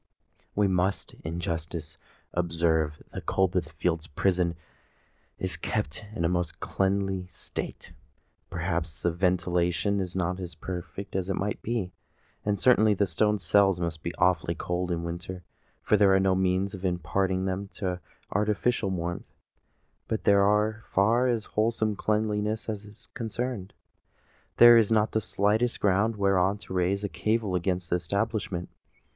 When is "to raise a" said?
26.57-27.07